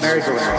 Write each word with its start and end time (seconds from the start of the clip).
merry-go-round. 0.00 0.53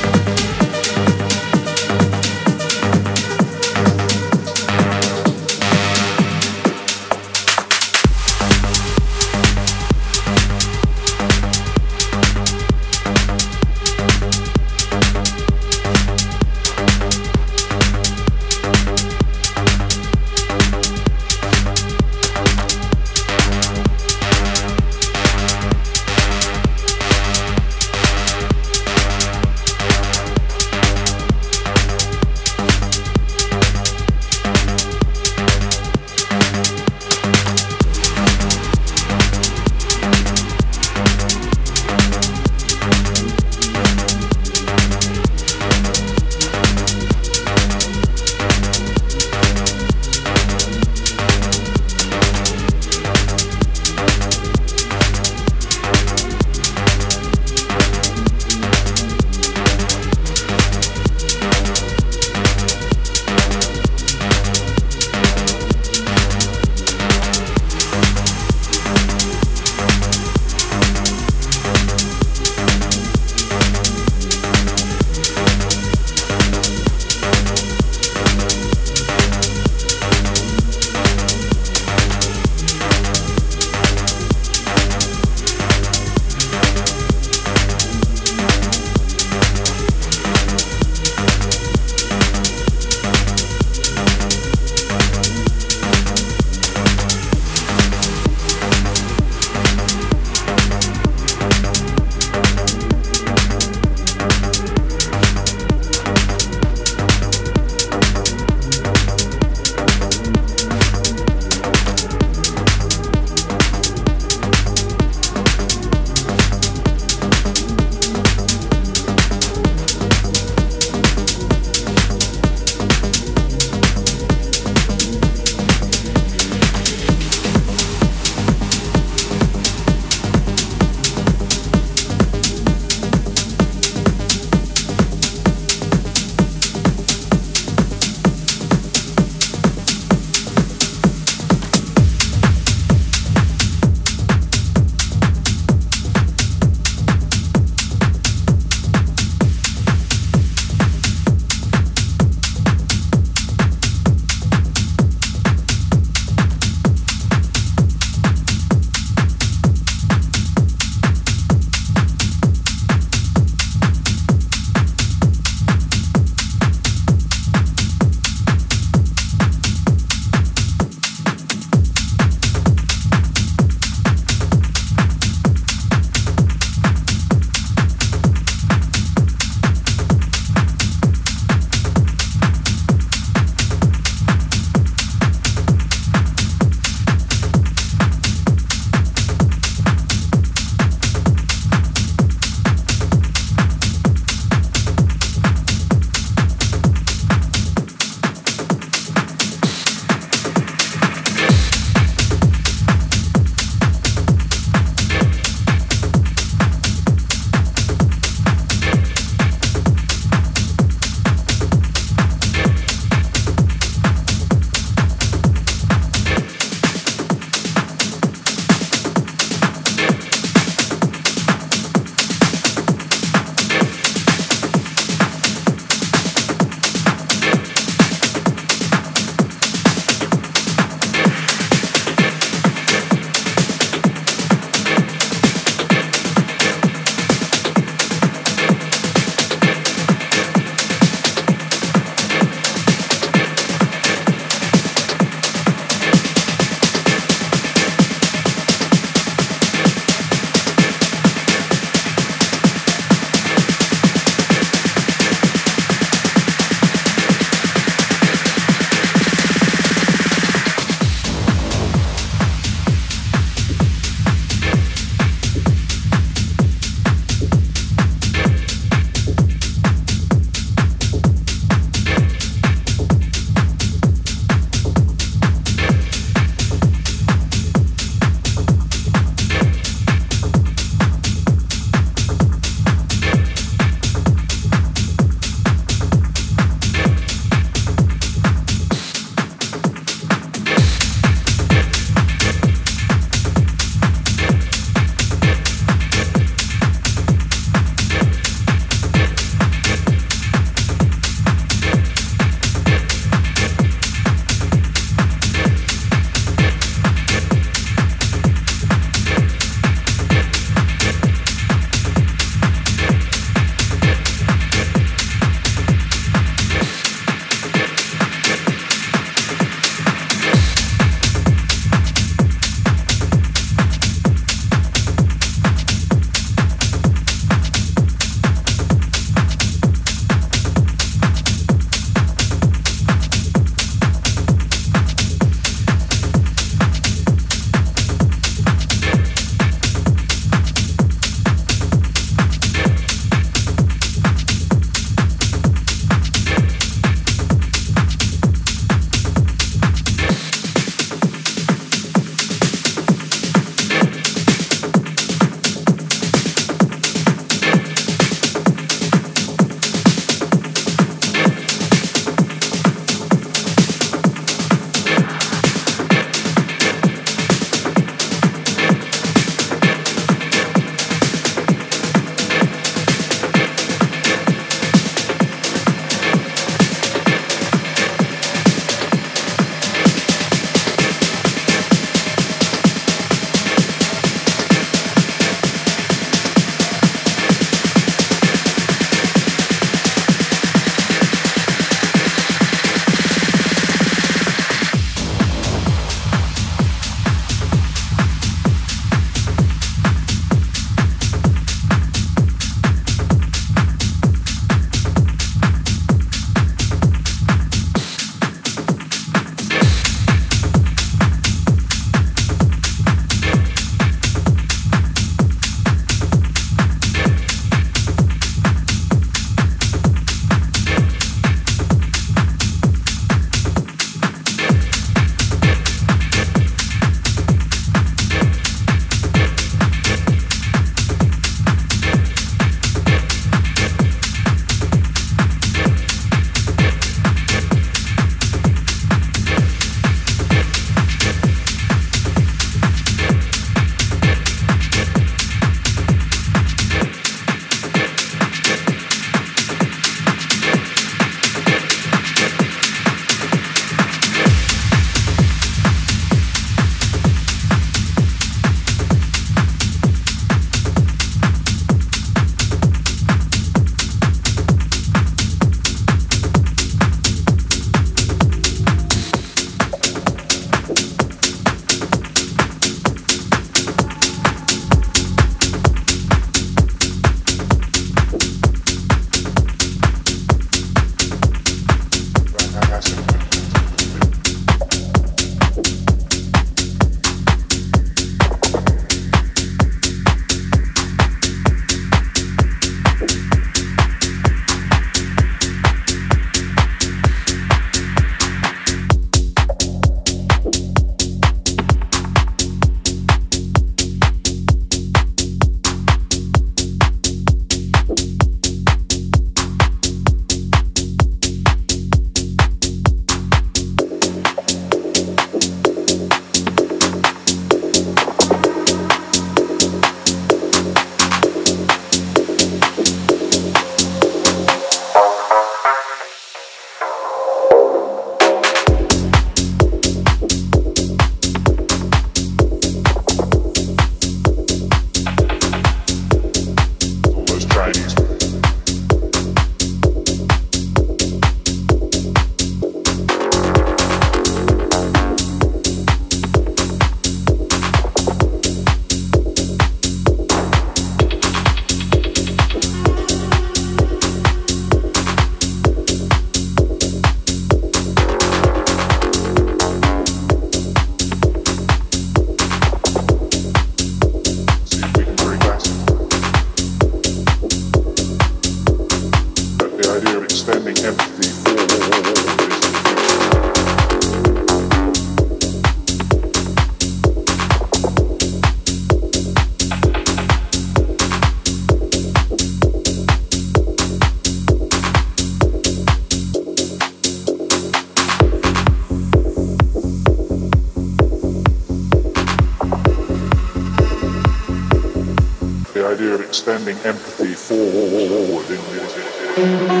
Extending 596.51 596.97
empathy 597.05 597.53
forward 597.53 598.69
in 598.69 598.81
music. 598.93 600.00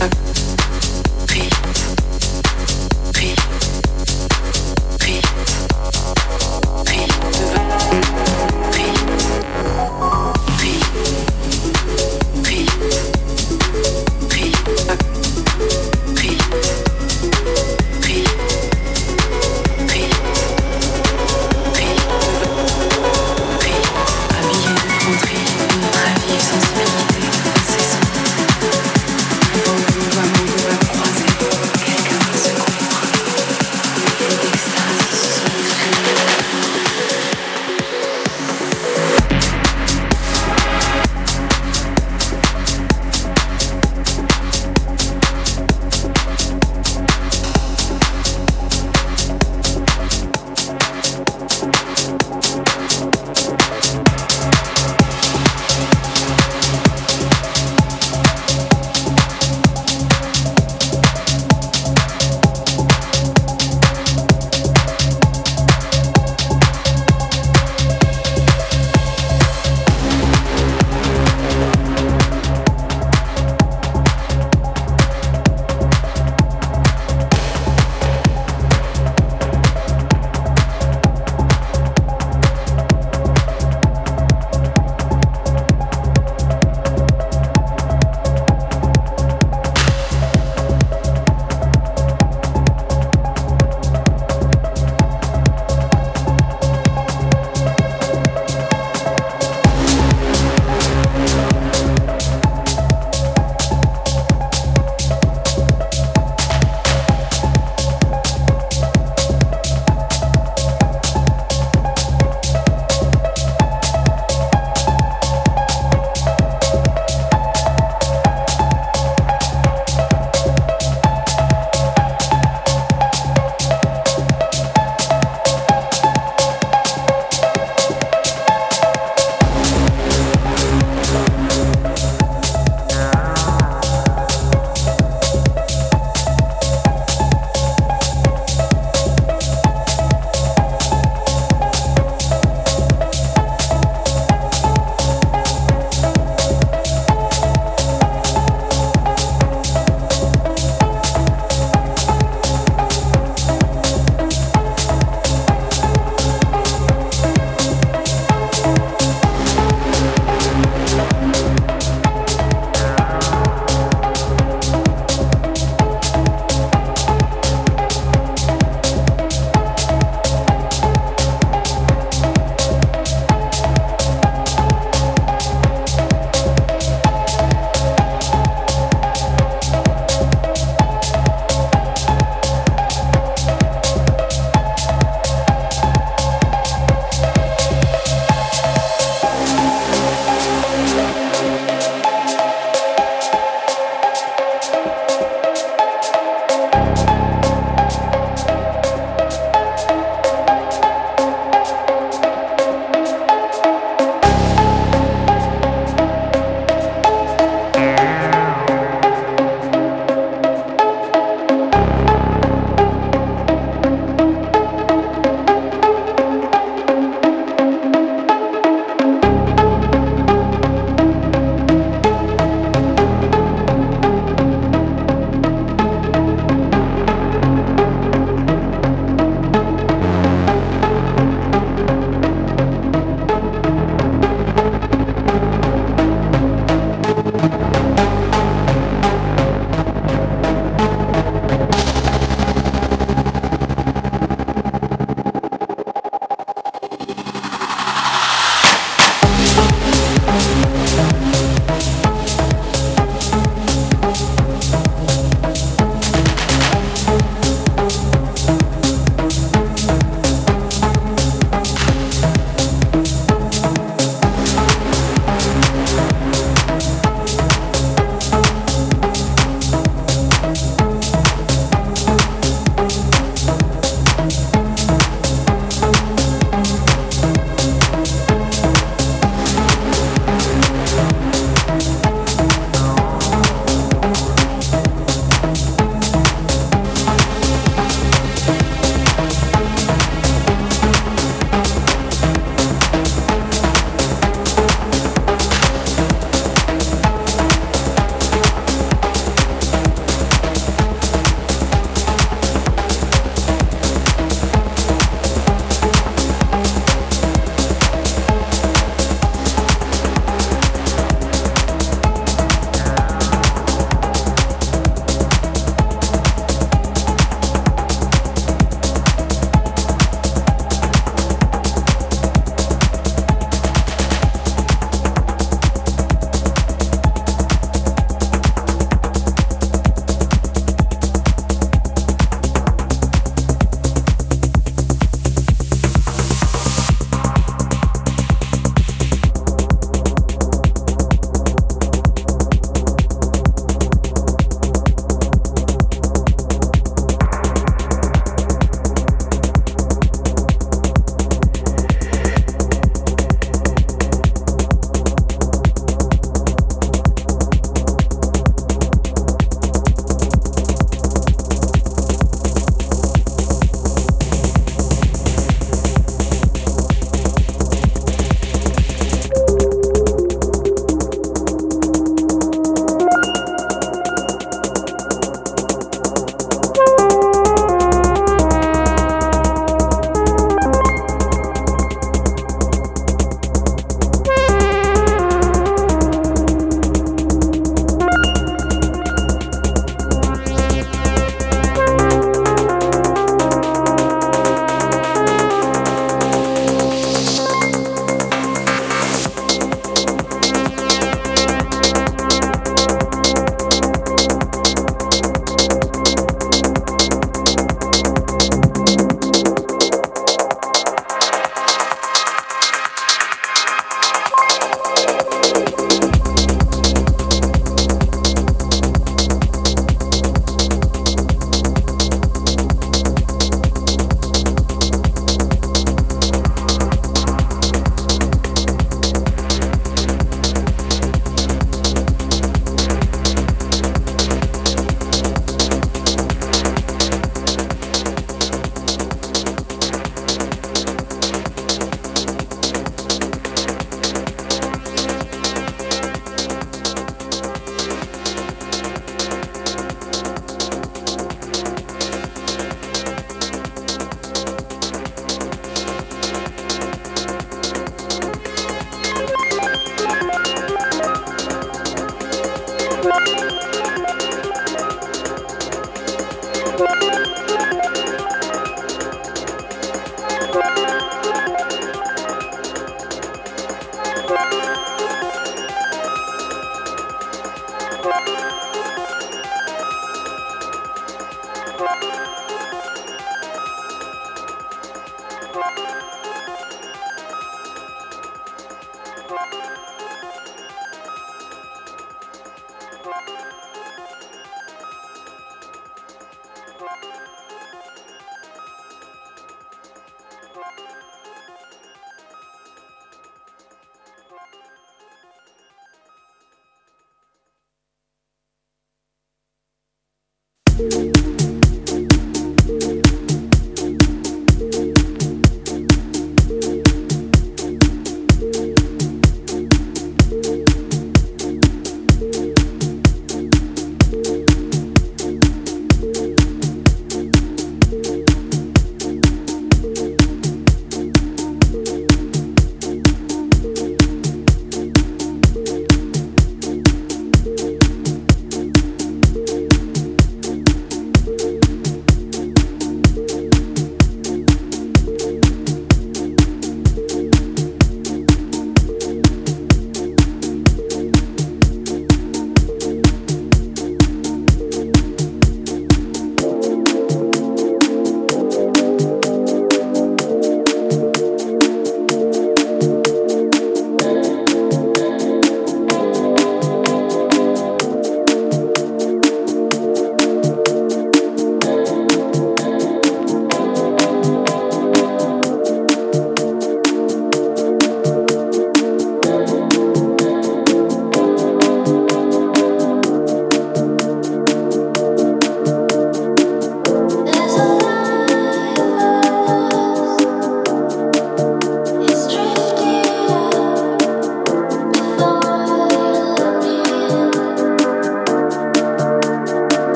I 0.00 0.27